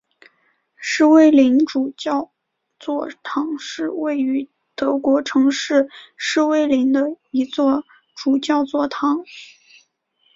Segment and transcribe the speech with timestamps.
[0.77, 2.31] 诗威林主教
[2.79, 7.83] 座堂是位于德国城市诗威林的一座
[8.15, 9.23] 主教座堂。